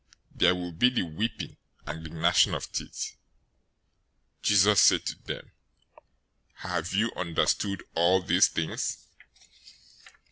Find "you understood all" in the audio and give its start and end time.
6.91-8.19